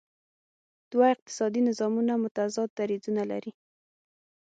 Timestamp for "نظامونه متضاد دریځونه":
1.69-3.23